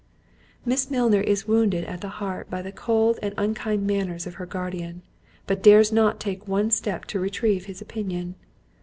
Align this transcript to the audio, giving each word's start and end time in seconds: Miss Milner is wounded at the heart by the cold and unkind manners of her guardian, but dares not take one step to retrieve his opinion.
Miss 0.65 0.89
Milner 0.89 1.21
is 1.21 1.47
wounded 1.47 1.83
at 1.85 2.01
the 2.01 2.09
heart 2.09 2.49
by 2.49 2.63
the 2.63 2.71
cold 2.71 3.19
and 3.21 3.35
unkind 3.37 3.85
manners 3.85 4.25
of 4.25 4.33
her 4.41 4.47
guardian, 4.47 5.03
but 5.45 5.61
dares 5.61 5.91
not 5.91 6.19
take 6.19 6.47
one 6.47 6.71
step 6.71 7.05
to 7.05 7.19
retrieve 7.19 7.65
his 7.65 7.81
opinion. 7.83 8.33